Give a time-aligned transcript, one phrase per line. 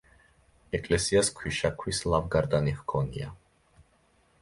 [0.77, 3.33] ეკლესიას ქვიშაქვის ლავგარდანი ჰქონია.